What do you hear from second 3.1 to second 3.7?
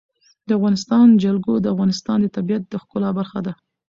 برخه ده.